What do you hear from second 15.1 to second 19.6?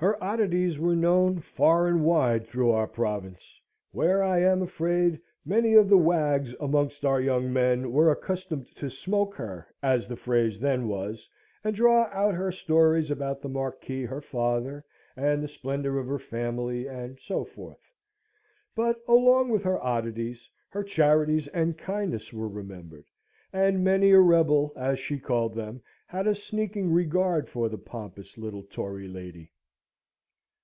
about the splendour of her family, and so forth. But along